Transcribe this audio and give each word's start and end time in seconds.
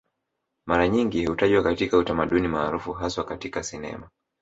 Mara 0.65 0.87
nyingi 0.87 1.25
hutajwa 1.25 1.63
katika 1.63 1.97
utamaduni 1.97 2.47
maarufu 2.47 2.93
haswa 2.93 3.23
katika 3.25 3.63
sinema 3.63 4.09